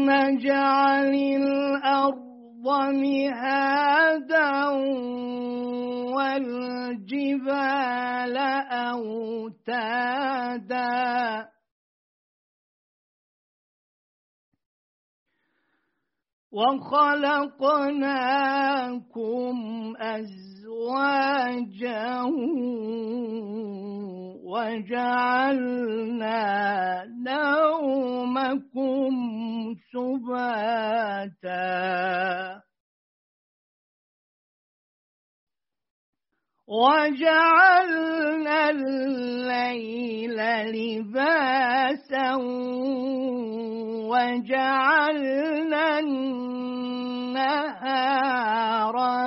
[0.10, 4.72] نجعل الأرض مهادا
[7.02, 8.38] والجبال
[8.72, 10.02] أوتادا.
[16.52, 17.64] وخلقناكم
[19.98, 21.44] أزواجا
[24.44, 26.42] وجعلنا
[27.28, 29.14] نومكم
[29.94, 31.62] سباتا.
[36.72, 40.40] وجعلنا الليل
[40.72, 42.36] لباسا
[44.12, 46.52] وجعلنا النهار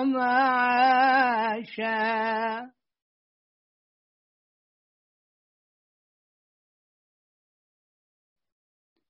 [0.04, 1.04] معاشا.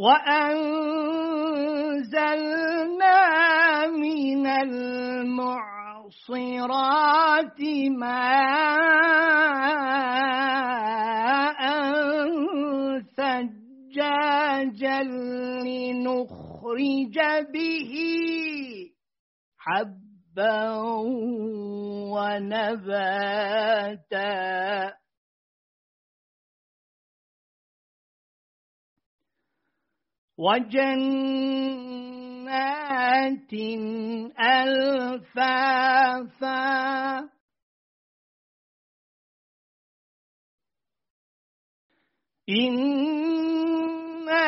[0.00, 0.80] وأنزلنا
[3.86, 5.60] من المعصرات
[8.00, 8.40] ماء
[13.16, 15.02] ثجاجا
[15.64, 17.16] لنخرج
[17.52, 17.92] به
[19.58, 20.60] حبا
[22.16, 23.40] ونباتا.
[30.40, 32.00] وجنات
[34.40, 35.80] ألفافا.
[42.48, 42.78] إن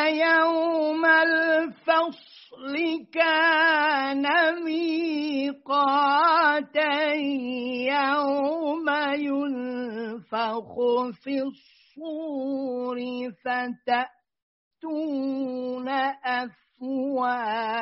[0.09, 2.75] يوم الفصل
[3.13, 4.25] كان
[4.65, 5.83] ميقاتا
[7.93, 10.75] يوم ينفخ
[11.23, 12.99] في الصور
[13.45, 14.22] فتأتي
[14.83, 15.89] يأتون
[16.25, 17.73] أفواجا.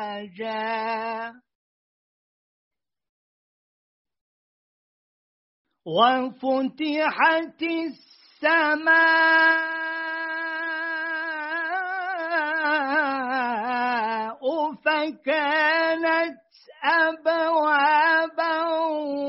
[5.86, 8.90] وفتحت السماء
[14.84, 16.40] فكانت
[16.84, 18.56] أبوابا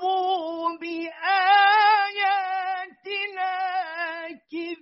[0.00, 1.20] وكذبوا بآياتنا
[4.50, 4.80] كذابا.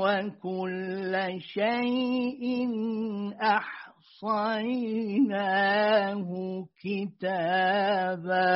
[0.00, 2.42] وكل شيء
[4.24, 6.28] أحصيناه
[6.80, 8.46] كتابا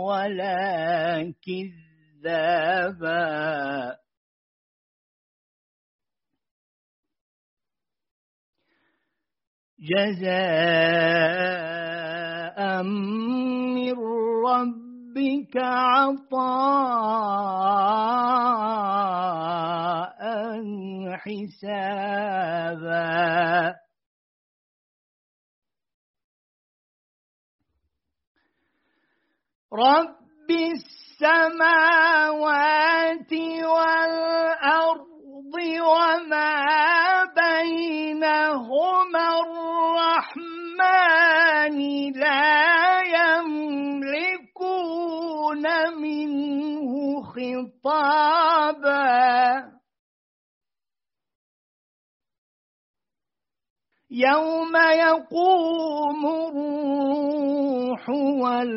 [0.06, 1.34] ولا
[2.22, 3.24] كذابا.
[9.84, 10.24] جزاء
[12.82, 14.83] من
[15.14, 16.34] ربك عطاء
[21.16, 22.64] حسابا.
[29.72, 31.72] رب السماوات
[33.62, 35.04] والأرض
[35.80, 36.54] وما
[37.34, 40.58] بينهما الرحمن
[42.12, 42.73] لا
[47.34, 48.94] خطابا.
[54.10, 58.74] يوم يقوم الروح والملائكة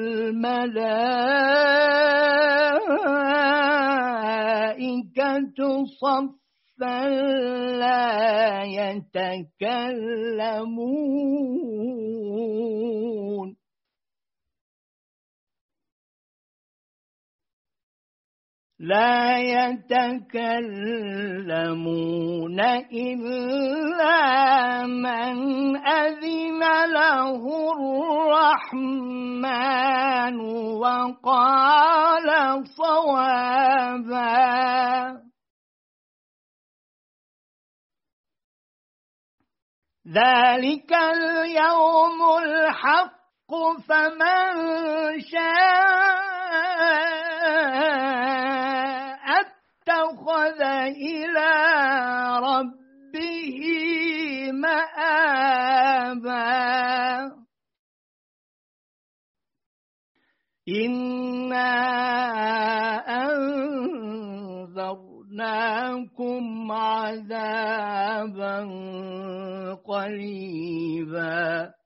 [6.01, 6.19] صفا
[7.77, 9.87] لا يتكلمون.
[18.79, 20.19] لا يتكلمون
[22.93, 24.15] إلا
[24.85, 26.61] من أذن
[26.93, 27.41] له
[28.71, 29.55] الرحمن
[30.77, 32.27] وقال
[32.67, 34.37] صوابا.
[40.07, 43.51] ذلك اليوم الحق
[43.89, 44.53] فمن
[45.19, 46.27] شاء
[50.27, 50.61] اتخذ
[50.99, 51.51] إلى
[52.43, 53.59] ربه
[54.51, 55.87] مآبا.
[60.67, 61.73] إنا
[64.67, 65.11] أنذرناكم
[66.71, 68.57] عذابا
[69.85, 71.76] قريبا.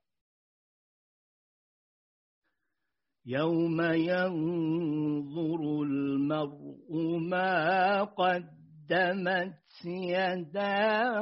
[3.26, 11.22] يوم ينظر المرء ما قدمت يداه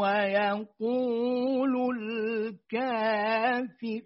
[0.00, 4.02] ويقول الكافر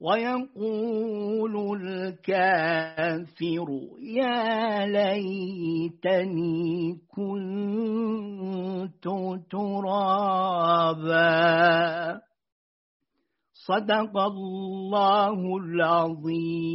[0.00, 3.66] ويقول الكافر
[4.00, 9.04] يا ليتني كنت
[9.50, 11.18] ترابا
[13.68, 16.68] صدق الله العظيم.